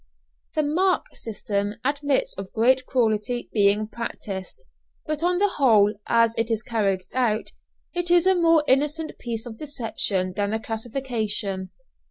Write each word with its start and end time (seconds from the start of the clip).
The 0.55 0.63
"mark" 0.63 1.15
system 1.15 1.75
admits 1.85 2.35
of 2.35 2.51
great 2.53 2.87
cruelty 2.87 3.51
being 3.53 3.87
practised, 3.87 4.63
but 5.05 5.21
on 5.21 5.37
the 5.37 5.47
whole, 5.47 5.93
as 6.07 6.33
it 6.39 6.49
is 6.49 6.63
carried 6.63 7.03
out, 7.13 7.51
it 7.93 8.09
is 8.09 8.25
a 8.25 8.33
more 8.33 8.63
innocent 8.67 9.19
piece 9.19 9.45
of 9.45 9.59
deception 9.59 10.33
than 10.35 10.49
the 10.49 10.59
classification. 10.59 11.69